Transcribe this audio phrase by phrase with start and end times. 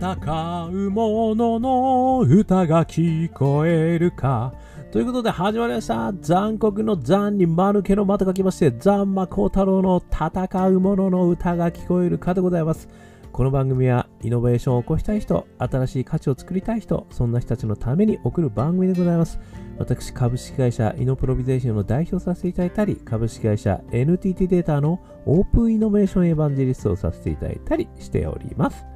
[0.00, 4.54] 戦う者のの歌が聞こえるか。
[4.90, 6.10] ということで始まりました。
[6.22, 12.88] 残酷の残に間抜けの間と書きまして、残魔高太郎の戦う者の歌が聞こえるかでございます。
[13.30, 19.38] この番組はイノベーションを起こしたい人、新しい価値を作りたい人、そんな人たちのために送る番組でございます。
[19.76, 28.86] 私、株式会社イノプロビゼーションの代表させていただいたり、株式会社 NTT データのオープンイノベーションエヴァンジェリストをさせていただいたりしております。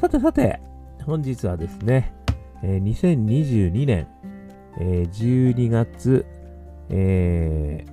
[0.00, 0.60] さてさて、
[1.06, 2.12] 本日はですね、
[2.62, 4.08] えー、2022年、
[4.78, 6.26] えー、12月、
[6.90, 7.84] え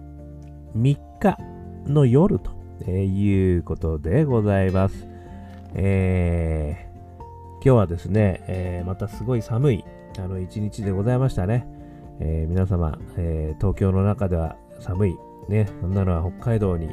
[0.76, 1.38] ー、3日
[1.86, 2.52] の夜と
[2.90, 5.08] いうことでございます。
[5.76, 6.90] え、
[7.55, 9.86] 今日はですね、え、またすごい寒い
[10.18, 11.68] あの一日でございましたね。
[12.20, 15.16] え、皆様、え東京の中では寒い、
[15.49, 16.90] ね、そんなのは北海道に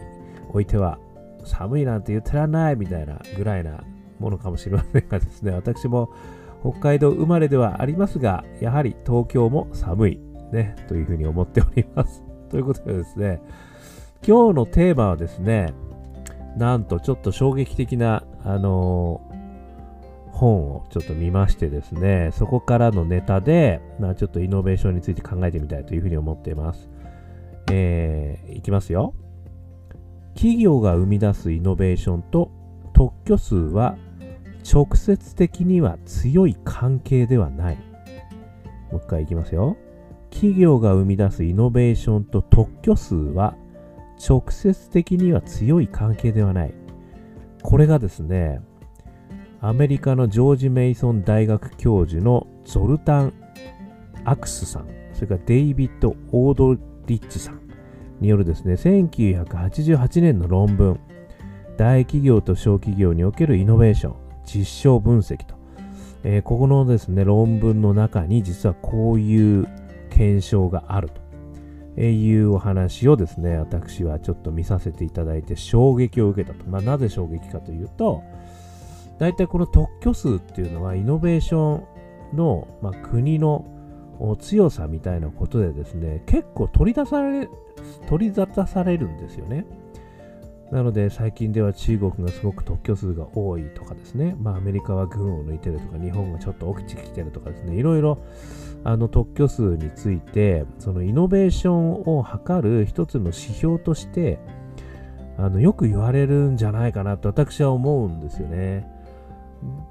[0.51, 0.99] おいては
[1.45, 3.83] 寒いなんて言ってらんないみたいなぐらいな
[4.19, 6.11] ものかもしれませんがですね、私も
[6.61, 10.21] 北海道生まれではありますが、やはり東京も寒い、
[10.53, 12.25] ね、というふうに思っております。
[12.51, 13.41] ということでですね、
[14.27, 15.73] 今日のテーマはですね、
[16.57, 26.89] なんとちょっと衝撃的な、あのー、本をちょっと見ましてですね、そこからのネタで、まあ、ちょっとイノベーションについて考えてみたいというふうに思っています。
[27.71, 29.15] えー、いきますよ。
[30.35, 32.51] 企業が生み出すイノベーションと
[32.93, 33.97] 特許数は
[34.71, 37.77] 直接的には強い関係ではない。
[38.91, 39.77] もう一回いきますよ。
[40.31, 43.57] 企業が生み出すイノベーションと特許数は
[44.29, 46.75] 直接的には強い関係ではない。
[47.63, 48.61] これがですね、
[49.61, 53.33] アメリカのジョージ・メイソン大学教授のゾルタン・
[54.25, 57.61] アクスさん、それからデイビッド・オードリッチさん
[58.21, 61.01] によるですね、1988年の論文、
[61.77, 65.55] 大企業と小企業におけるイノベーション、実証分析と、
[66.25, 69.69] えー、ここのですね、論文の中に実はこういう
[70.11, 71.11] 検証がある
[71.97, 76.69] というお話をですね、私はちょっと見させていただいて衝撃を受けたと。
[76.69, 78.23] まあ、なぜ衝撃かというと、
[79.19, 81.83] 大体この特許数っていうのはイノベーショ
[82.33, 83.65] ンの、まあ、国の
[84.41, 87.49] 強さみたいなことでですね、結構取り出され、
[88.09, 89.65] 取り沙汰されるんですよね。
[90.71, 97.77] なので最近では中国がすごく特許数が多いとかですね、まあ、アメリカは軍を抜いてるとか日本がちょっと起きてきてるとかですね。
[97.77, 98.23] いろいろ
[98.85, 104.39] あの特許数についてそのイノベーションを図る一つの指標として
[105.39, 108.87] あのよく言われるんじゃないかなと私は思うんですよね。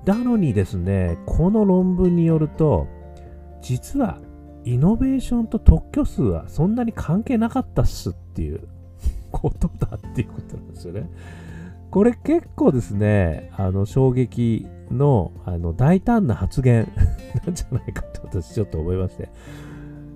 [0.06, 2.88] なのにですねこの論文によると
[3.62, 4.20] 実は
[4.64, 8.68] イノベーションと特許数はそんなに関係なかったっすっていう。
[9.32, 11.10] ことだっていうことなんですよね。
[11.90, 16.92] これ結構ですね、あの衝撃のあの大胆な発言
[17.46, 19.30] なんじゃないかと私ちょっと思いまして、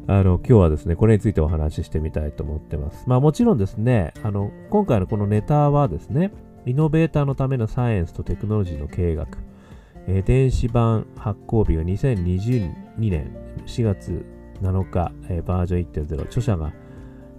[0.08, 3.06] あの今日はですね、これについてお話ししてみたいと思ってます。
[3.08, 6.32] まあもちろんですね、あの今回のこのネタはですね、
[6.66, 9.38] イノベーターのためのサイエンスとテクノロジーの経営学、
[10.08, 13.36] えー、電子版発行日が2022年
[13.66, 14.26] 4月
[14.62, 16.74] 7日、えー、バージョン1.0、著者が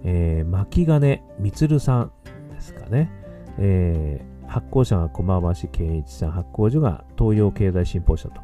[0.03, 2.11] えー、巻金充さん
[2.51, 3.09] ですかね。
[3.57, 8.41] えー、発行者が駒橋健一さん、発行所が東洋経済新報社と。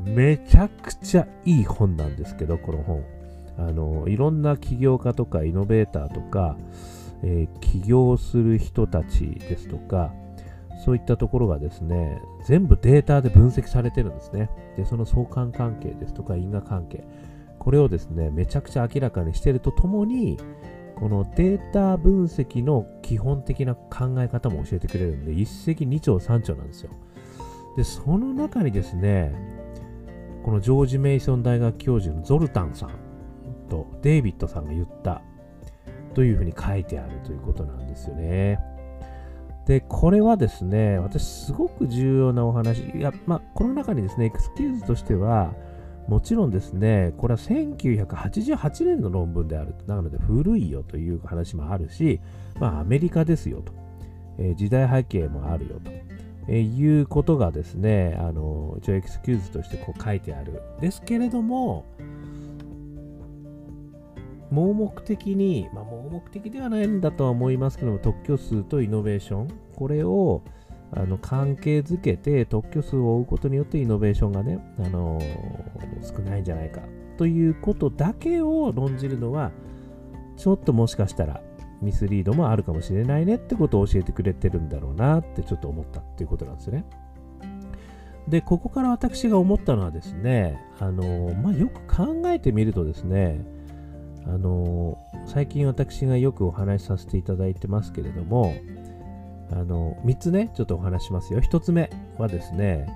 [0.00, 3.04] めちゃくちゃいい本なんですけど、この本。
[3.58, 6.56] あの、いろんな起業家とかイノベーターとか、
[7.22, 10.12] えー、起業する人たちですとか、
[10.84, 14.50] そういったところがですね、全部データで分析されてるんですね。
[14.76, 17.04] で、その相関関係ですとか因果関係、
[17.58, 20.38] これをですね、めちゃくちゃ明らかにしているとともに、
[20.96, 26.90] このデータ分析の基本的な考え方も教えてくれるんで、一石二鳥三鳥なんですよ。
[27.76, 29.34] で、その中にですね、
[30.42, 32.90] このジョージ・メイソン大学教授のゾルタンさん
[33.68, 35.20] とデイビッドさんが言った
[36.14, 38.58] というふうに書いてあるということなんですよね。
[39.66, 45.52] で、これはですね、私すごく重要なお話、いや、まあ、この中にですね、エクスキューズとしては、
[46.08, 49.74] もちろんですね、これは1988年の論文である。
[49.86, 52.20] なので古いよという話もあるし、
[52.60, 53.72] まあアメリカですよと。
[54.38, 55.90] えー、時代背景もあるよと。
[56.48, 60.62] えー、いうことがですね、あの、一応エクスキューズとしてこう書いてある。
[60.80, 61.84] ですけれども、
[64.52, 70.42] 盲目的に、まあ盲目的ではないんだとは思いますけども、特許数とイノベーション、これを、
[70.92, 76.80] あの関係づけて特許数を追うことによってイノベーションがね、あのー、少ないんじゃないか
[77.18, 79.50] ということだけを論じるのは
[80.36, 81.40] ちょっともしかしたら
[81.82, 86.84] ミスリードもあるかもしれないねってことを教えてくれてるんだろうなってちょっと思ったっていうことなんですね。
[88.28, 93.44] で、ここから私が思ったのはですね、あのまあ、よく考えてみるとですね、
[94.24, 98.52] あの最近私がよくお話しさせていただいてますけれども、
[99.50, 101.40] あの3つね、ちょっとお話しますよ。
[101.40, 102.86] 1つ目はですね、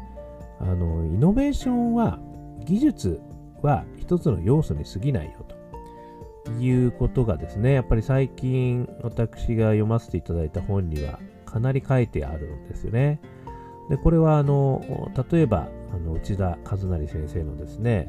[0.60, 2.18] あのイノベーションは、
[2.64, 3.20] 技術
[3.62, 5.32] は1つの要素に過ぎないよ
[6.44, 13.20] ということがですね、やっぱり最近私が読ませていただいた本にはかなり書いてあるんですよね。
[13.88, 18.08] で、これはあの、例えば、あの内田和成先生のですね、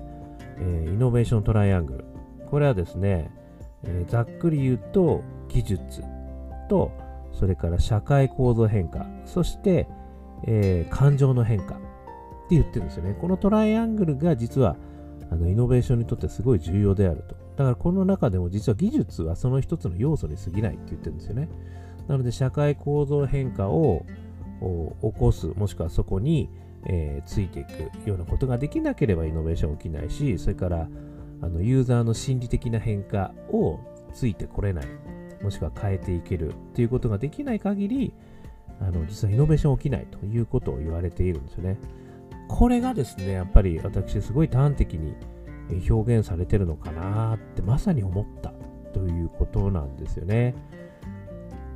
[0.59, 2.05] えー、イノベーショントライアングル。
[2.45, 3.31] これはですね、
[3.83, 6.03] えー、ざっくり言うと、技術
[6.69, 6.91] と、
[7.33, 9.87] それから社会構造変化、そして、
[10.45, 11.81] えー、感情の変化って
[12.51, 13.15] 言ってるんですよね。
[13.19, 14.75] このトライアングルが実は
[15.29, 17.35] あのイノベーションにとってすごい重要であると。
[17.55, 21.49] だからこの中でも実は技術はその一つの要素に過ぎないって言ってるんですよね。
[22.07, 24.05] なので社会構造変化を
[25.01, 26.49] 起こす、もしくはそこに、
[26.85, 30.89] えー、ついていくようなことができなければイノベーション起きないし、それから
[31.41, 33.79] あのユーザーの心理的な変化を
[34.13, 34.85] ついてこれない、
[35.43, 38.13] もしくは変えていけるということができない限り、
[38.79, 41.77] あの実はイノベーション起きないということを言われているんですよね。
[42.47, 45.15] これがですね、やっぱり私すごい端的に
[45.89, 48.53] 表現されてるのかなってまさに思った
[48.93, 50.55] ということなんですよね。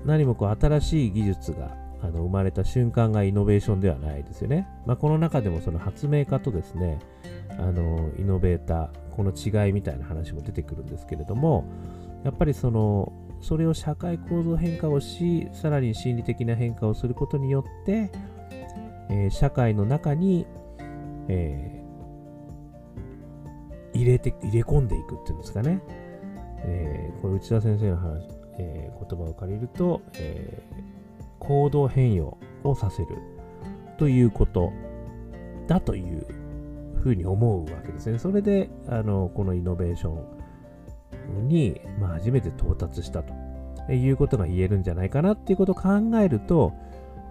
[0.06, 4.68] 何もこう新しい技術があの生まれた瞬間がイノベーションではないですよね。
[4.86, 7.00] まあ、この中でもその発明家とですね、
[7.58, 11.66] あのイノベーター、この違いみたいな話も出てくるんですけれども、
[12.24, 18.12] やっぱりその、それを社会構造変化をし、さらに心理的な変化をすることによって、
[19.10, 20.46] えー、社会の中に、
[21.28, 25.82] えー、入れて、入れ込んでいくっていうんですかね。
[26.68, 28.28] えー、これ内田先生の話、
[28.58, 30.64] え言葉を借りると、え
[31.40, 33.18] 行動変容をさせる
[33.98, 34.72] ということ
[35.68, 36.26] だという
[37.02, 38.18] ふうに思うわけですね。
[38.18, 40.35] それで、あの、このイノベーション
[41.48, 46.74] に、まあ、初めて到達したということが言えるんじゃないかなっていうことを考えると、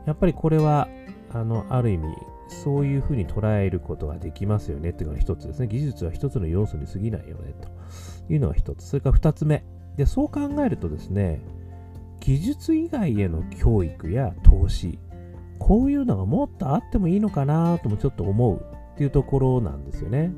[0.07, 0.89] やっぱりこれは、
[1.33, 2.09] あの、ある意味、
[2.49, 5.67] そういうふうに捉えることができますよねっていうのが一つですね。
[5.67, 8.87] 技術は一つの要素に過ぎないよねというのが一つ。
[8.87, 9.65] それから二つ目。
[9.97, 11.41] で、そう考えるとですね、
[12.21, 14.99] 技術以外への教育や投資、
[15.59, 18.61] こういうのがもっとあってもいいのかなともちょっと思う
[18.95, 20.33] っていうところなんですよね。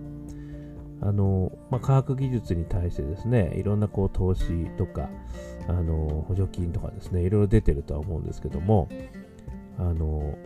[1.00, 5.08] あの、まあ、科学技術に対してですね、いろんなこう投資とか、
[5.69, 8.88] あの、補助金とかですね、いろいろ出てるとは思うんですけども、
[9.78, 10.37] あの、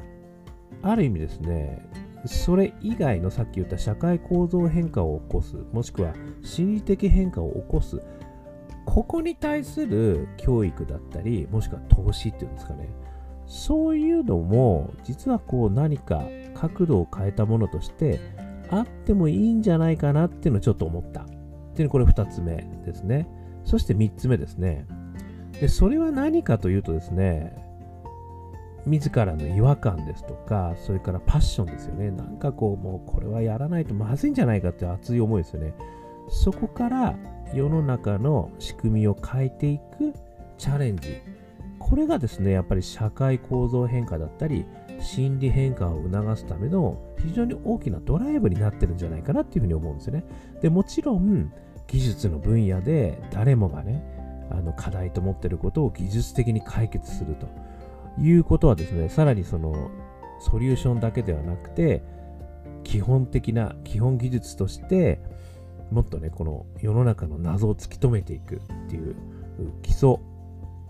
[0.82, 1.86] ある意味ですね、
[2.26, 8.02] それ以外のさっき言った社会構造変化を起こす、もしくは心理的変化を起こす、
[8.84, 12.88] ここに対する教育だったり、もしくは投資っていうんですかね。
[13.46, 16.24] そういうのも、実はこう何か
[16.54, 18.20] 角度を変えたものとして
[18.70, 21.22] あってもいいんじゃないかなっていうのをちょっと思った。
[21.22, 21.24] っ
[21.74, 23.28] ていうのこれ2つ目ですね。
[23.64, 24.86] そして3つ目ですね。
[25.60, 27.54] で、それは何かというとですね、
[28.86, 32.10] 自らの違和感ですとか、それからパッションですよね。
[32.10, 35.74] なんかこう、もうこれはやらないとまずいんじゃないかっていう熱い思いですよね。
[36.28, 37.16] そこから
[37.52, 40.14] 世の中の仕組みを変えていく
[40.56, 41.20] チャレンジ。
[41.78, 44.64] これがですね、やっぱり社会構造変化だったり、
[45.00, 50.24] 心理変化を促すための非常に大きなドライブになってるんじゃないかなっていうふうに思うんですよね。
[50.60, 51.52] で、もちろん
[51.86, 54.04] 技術の分野で誰もがね、
[54.50, 57.46] あの課題と思ってることを技術的に解決すると
[58.20, 59.90] いうことはですね、さらにその
[60.40, 62.02] ソリューションだけではなくて、
[62.84, 65.20] 基本的な基本技術として
[65.90, 69.16] もっとね、この世の中の謎を突き止めていくっていう
[69.82, 70.16] 基礎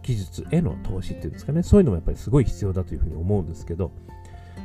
[0.02, 3.92] 技術への投資っていうんですかね、そういうのもやっぱりすごい必要だというふうに思うんですけど、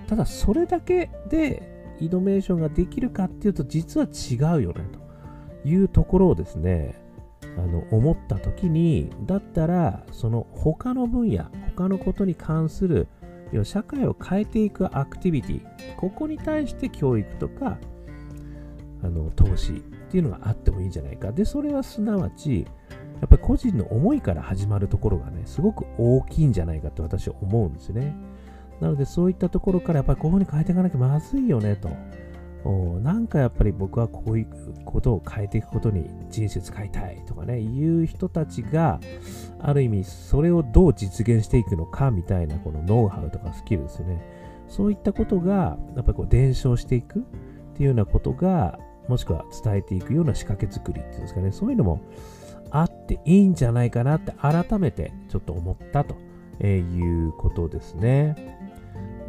[0.08, 7.02] ただそれだけでイノベーションができるかっていうと実は違うよねというところをですね、
[7.58, 11.46] あの思った時に、だったらその他の分野、
[11.76, 13.08] 他のことに関する
[13.64, 15.62] 社会を変えていくアクティビティ、
[15.96, 17.78] ここに対して教育とか
[19.02, 19.76] あの投資っ
[20.12, 21.32] ていうのがあってもいいんじゃないか。
[21.32, 22.66] で、それはすなわち、
[23.22, 28.16] やっぱり個人の思いから始まるところがね、すごく大きいんじゃないかと私は思うんですよね。
[28.82, 31.90] なのでそういったところからやっぱりこういうふうに変えていかなきゃまずいよねと。
[33.04, 34.48] なんかやっぱり僕はこういう
[34.86, 39.00] ことを変えていくことに人生使いたいとかね、いう人たちが、
[39.60, 44.20] ある意味それをどう実現していくのかみたいなこのノウハウとかスキルですよね。
[44.68, 47.22] そういったことが、やっぱりこう伝承していくっ
[47.76, 52.02] ていうようなことが、もしくは伝えていくような仕掛け作りっていうんですかね、そういうのも
[52.72, 56.16] あっていいんじゃないかなって改めてちょっと思ったと
[56.66, 58.55] いうことですね。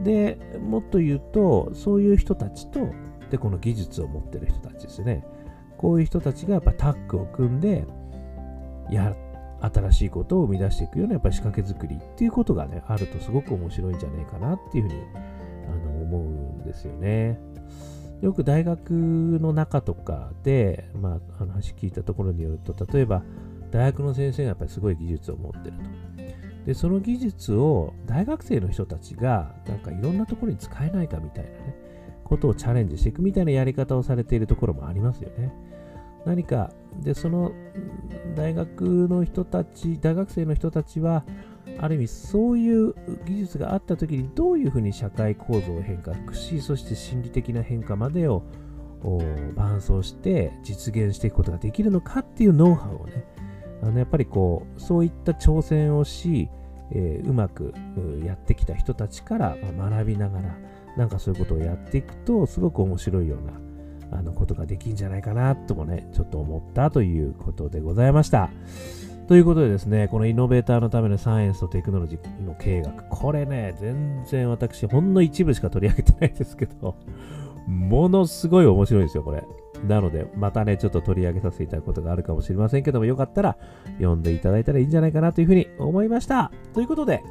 [0.03, 2.89] で、もっと言うと、そういう人たちと、
[3.31, 5.25] で、この技術を持ってる人たちですね。
[5.77, 7.87] こういう人たちがやっぱタッグを組んで、
[8.91, 9.15] や、
[9.61, 15.03] 新しいことを生み出していくようなやっぱり仕掛け作りっていうことがね、あるとすごく面白いんじゃないかなっていうふうに
[15.67, 16.23] あの思う
[16.61, 17.39] んですよね。
[18.21, 23.23] よく大学の中とかで、まあ、話聞いたところによると、例えば
[23.71, 26.26] 大学の先生がやっぱりすごい技術を持ってると。
[26.67, 31.77] で、その技術を大学生の人たちがなんかいろんなところに使えないかみたいなね、
[32.25, 35.53] ことをチャレンジしていくみたいなやり方をされているところもありますよね。
[36.27, 37.53] 何か、で、その
[38.35, 41.25] 大学の人たち、大学生の人たちは、
[41.79, 42.95] ある意味そういう
[43.27, 48.43] 技術があった時にどういうふうに社会構造を変革し、そして心理的な変化までを
[49.57, 53.25] 伴走して実現していくことができるのかっていうノウハウをね、
[53.83, 56.49] あのやっぱりこう、そういった挑戦をし、
[56.93, 57.75] えー、うまく
[58.25, 60.57] やってきた人たちから学びながら、
[60.97, 68.51] なんかそういうことをやっていくと、すごく面白いようなあのことができるんじゃないかなともね、ちょっと思ったということでございました。
[69.29, 76.95] ということでですね、このイノベーターのためのサイエンスとテクノロジーの経営学、これね、全然私、ほんの一部しか取り上げてないですけど、
[77.67, 79.43] ものすごい面白いですよ、これ。
[79.87, 83.57] なので、またね、ちょっと取り上げさせていただくことがあるかもしれませんけども、よかったら
[83.99, 86.51] 読んでいただいたらいいんじゃないかなというふうに思いました。
[86.75, 87.23] ということで、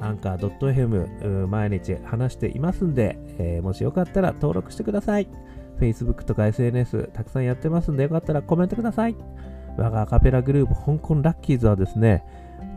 [0.00, 5.28] アンカー .fm 毎日話していますんで、えー、もしよかったら登録してください。
[5.80, 9.16] Facebook とか SNS たくさんやってますんで、よかったらコメントください。
[9.76, 12.24] 我がアカペラグループ香港ラッキーズはですね、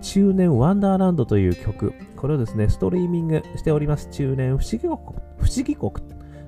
[0.02, 4.10] 中年ワンダーランドという曲、これをですね、ストリーミングしております。
[4.10, 4.90] 中年不思議国
[5.38, 5.92] 不思議国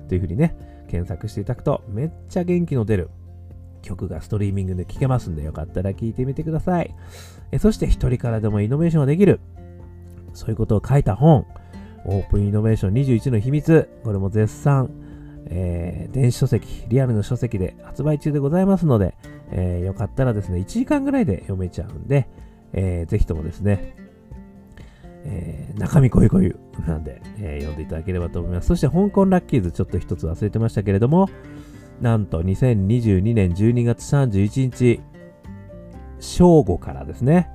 [0.08, 0.54] というふうにね、
[0.90, 3.10] 検索していただくとめっちゃ元気の出る
[3.82, 6.94] 曲がストリーミングで聴けますんで、よかったら聴いてみてください。
[7.52, 9.40] えそして一人からでもイノベーションができる。
[10.34, 11.46] そういうことを書いた本、
[12.04, 13.88] オープンイノベーション21の秘密。
[14.04, 14.90] これも絶賛、
[15.46, 19.14] えー、電子書籍、リアルの書籍で発売中でございますので、
[19.50, 22.28] えー、よかったらですね、1時間ぐらいで読めちゃうんで、
[22.72, 23.96] えー、ぜひともですね、
[25.24, 28.68] えー、中身こゆこゆなんで、えー、読んでいただければと思います。
[28.68, 31.28] そして香港ラッキーズちょっと一つ忘れてましたけれども、
[32.00, 35.00] なんと2022年12月31日、
[36.18, 37.50] 正午からですね、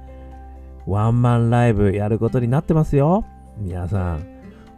[0.86, 3.26] ワンマンライブやることになってますよ。
[3.58, 4.26] 皆さん、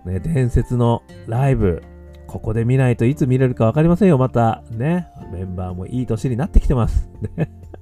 [0.06, 1.84] ね、伝説のライブ、
[2.28, 4.64] ここで見ないといつ見れるか分かりませんよ、また。
[4.72, 5.08] ね。
[5.32, 7.10] メンバーもいい年になってきてます。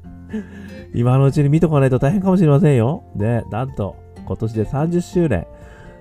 [0.93, 3.03] 今のうちに見とかないと大変かもしれませんよ。
[3.15, 3.43] ね。
[3.51, 3.95] なんと、
[4.25, 5.47] 今年で30周年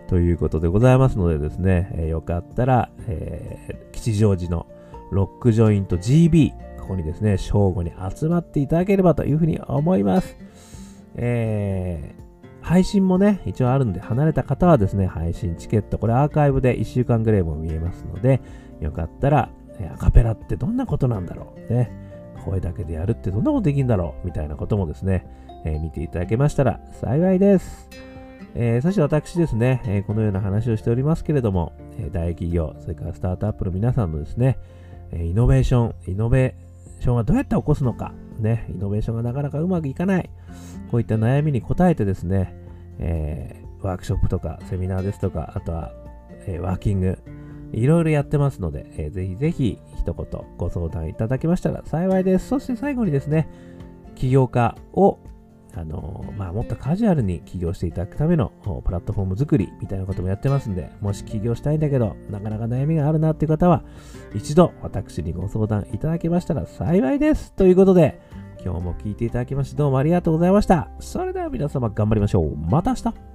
[0.08, 4.66] ということでございますのでですね、えー、よかったら、えー、吉祥寺の
[5.10, 10.36] ロックジョイント GB、ここにですね、正午に集まっていただければというふうに思います。
[11.16, 18.40] えー、配信もね、一応あるんで、離れた方はですね、配信チケット、これアーカイブで1週間ぐらいも見えますので、
[18.80, 19.50] よかったら、
[19.94, 21.90] アカペラってどんなことなんだろうね。
[22.44, 25.26] 声だけでやるってどんなことできるんだろうみたいなこともですね、
[25.64, 28.13] え、見ていただけましたら幸いです。
[28.56, 34.58] えー、そして私ですね、えー、このような話をしておりますけれども、え大企業、それからスタートアップの皆さんのですね、
[35.10, 40.30] えイノベーション、イノベーションはどうやって起こすのか、ね、イノベーションがなかなかうまくいかない。
[40.90, 42.54] こういった悩みに応えてですね、
[42.98, 45.92] え、ワークショップとかセミナーですとか、あとは、
[46.46, 47.18] え、ワーキング、
[47.72, 52.46] いろいろやってますので、えー、ぜひぜひ一言ご相談いただけましたら幸いです。
[52.48, 53.48] そして最後にですね、
[54.14, 55.18] 起業家を
[55.76, 58.52] あのまあ、もっとカジュアルに起業していただくための
[58.84, 63.82] プラットフォーム作りみたいなこともやってますんで、もし起業したいんだけど、なかなか悩みがあるなっていう方は、
[64.34, 67.52] 一度私にご相談いただけましたら幸いです。
[67.52, 68.20] ということで、
[68.64, 70.88] 今日も聞いていただきましてどうもありがとうございました。
[71.00, 72.56] それでは皆様頑張りましょう。
[72.56, 73.33] また明日